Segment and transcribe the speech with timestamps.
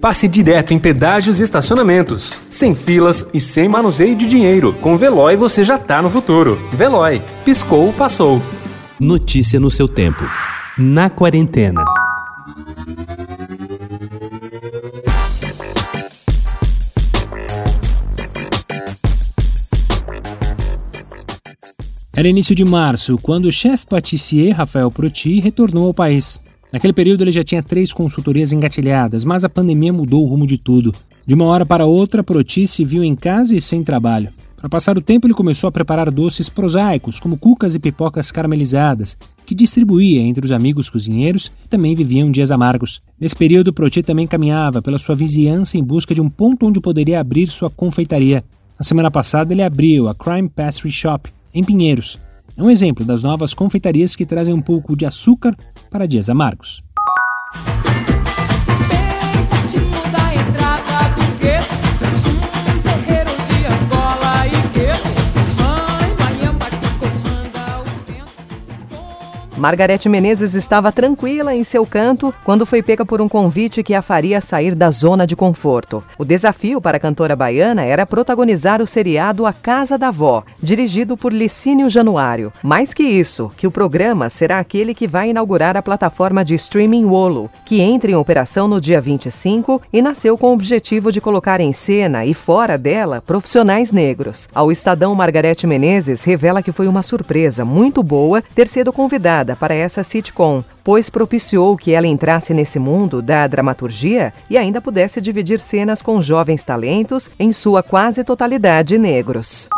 [0.00, 4.72] passe direto em pedágios e estacionamentos, sem filas e sem manuseio de dinheiro.
[4.80, 6.58] Com Veloy você já tá no futuro.
[6.72, 8.40] Veloy, piscou, passou.
[8.98, 10.24] Notícia no seu tempo.
[10.78, 11.84] Na quarentena.
[22.12, 26.38] Era início de março, quando o chefe patissier Rafael Proti retornou ao país.
[26.72, 30.56] Naquele período ele já tinha três consultorias engatilhadas, mas a pandemia mudou o rumo de
[30.56, 30.94] tudo.
[31.26, 34.30] De uma hora para outra, Proti se viu em casa e sem trabalho.
[34.56, 39.16] Para passar o tempo, ele começou a preparar doces prosaicos, como cucas e pipocas caramelizadas,
[39.46, 43.00] que distribuía entre os amigos cozinheiros que também viviam dias amargos.
[43.18, 47.20] Nesse período, Proti também caminhava pela sua vizinhança em busca de um ponto onde poderia
[47.20, 48.44] abrir sua confeitaria.
[48.78, 52.18] Na semana passada, ele abriu a Crime Pastry Shop, em Pinheiros.
[52.60, 55.56] É um exemplo das novas confeitarias que trazem um pouco de açúcar
[55.90, 56.82] para dias amargos.
[69.60, 74.00] Margarete Menezes estava tranquila em seu canto quando foi pega por um convite que a
[74.00, 76.02] faria sair da zona de conforto.
[76.16, 81.14] O desafio para a cantora baiana era protagonizar o seriado A Casa da Vó, dirigido
[81.14, 82.50] por Licínio Januário.
[82.62, 87.04] Mais que isso, que o programa será aquele que vai inaugurar a plataforma de streaming
[87.04, 91.60] Wolo, que entra em operação no dia 25 e nasceu com o objetivo de colocar
[91.60, 94.48] em cena e fora dela profissionais negros.
[94.54, 99.74] Ao Estadão, Margarete Menezes revela que foi uma surpresa muito boa ter sido convidada para
[99.74, 105.60] essa sitcom, pois propiciou que ela entrasse nesse mundo da dramaturgia e ainda pudesse dividir
[105.60, 109.68] cenas com jovens talentos, em sua quase totalidade negros.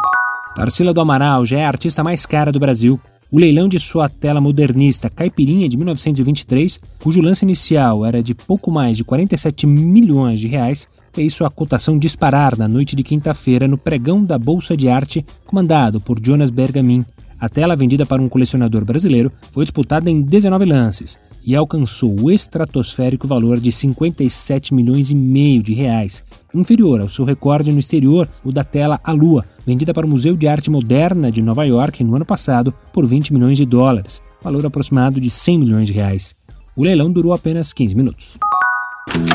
[0.54, 3.00] Tarsila do Amaral já é a artista mais cara do Brasil.
[3.30, 8.70] O leilão de sua tela modernista Caipirinha de 1923, cujo lance inicial era de pouco
[8.70, 13.78] mais de 47 milhões de reais, fez sua cotação disparar na noite de quinta-feira no
[13.78, 17.06] pregão da Bolsa de Arte, comandado por Jonas Bergamin.
[17.42, 22.30] A tela vendida para um colecionador brasileiro foi disputada em 19 lances e alcançou o
[22.30, 26.22] estratosférico valor de 57 milhões e meio de reais,
[26.54, 30.36] inferior ao seu recorde no exterior, o da tela A Lua, vendida para o Museu
[30.36, 34.64] de Arte Moderna de Nova York no ano passado por 20 milhões de dólares, valor
[34.64, 36.36] aproximado de 100 milhões de reais.
[36.76, 38.38] O leilão durou apenas 15 minutos.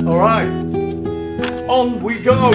[0.06, 0.50] All right.
[1.67, 2.51] On we go.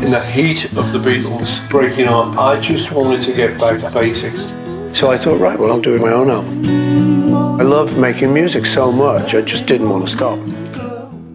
[0.00, 3.90] In the heat of the Beatles breaking up, I just wanted to get back to
[3.90, 4.46] basics.
[4.96, 6.64] So I thought, right, well, I'll do my own album.
[7.60, 10.38] I love making music so much, I just didn't want to stop.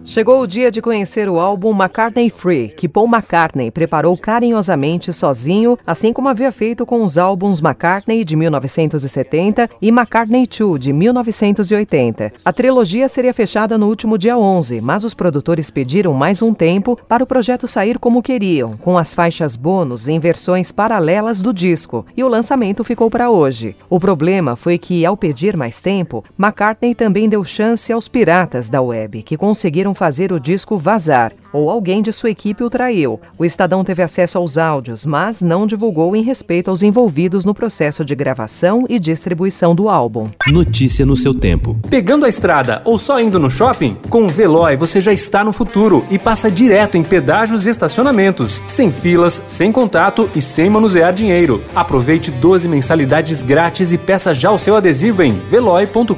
[0.04, 5.78] Chegou o dia de conhecer o álbum McCartney Free, que Paul McCartney preparou carinhosamente sozinho,
[5.86, 12.32] assim como havia feito com os álbuns McCartney de 1970 e McCartney 2 de 1980.
[12.44, 16.98] A trilogia seria fechada no último dia 11, mas os produtores pediram mais um tempo
[17.08, 22.04] para o projeto sair como queriam, com as faixas bônus em versões paralelas do disco,
[22.16, 23.76] e o lançamento ficou para hoje.
[23.88, 28.82] O problema foi que, ao pedir mais tempo, McCartney também deu chance aos piratas da
[28.82, 33.20] web, que conseguiram fazer o disco vazar, ou alguém de sua equipe o traiu.
[33.38, 38.04] O Estadão teve acesso aos áudios, mas não divulgou em respeito aos envolvidos no processo
[38.04, 40.30] de gravação e distribuição do álbum.
[40.48, 41.76] Notícia no seu tempo.
[41.90, 43.96] Pegando a estrada ou só indo no shopping?
[44.08, 48.62] Com o Veloy você já está no futuro e passa direto em pedágios e estacionamentos,
[48.66, 51.62] sem filas, sem contato e sem manusear dinheiro.
[51.74, 56.14] Aproveite 12 mensalidades grátis e peça já o seu adesivo em veloy.com.br.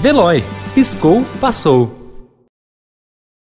[0.00, 0.44] Veloy.
[0.74, 1.99] Piscou, passou.